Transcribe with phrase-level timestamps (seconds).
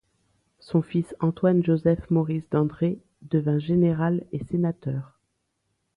[0.57, 5.19] Son fils Antoine Joseph Maurice d'André devint général et sénateur.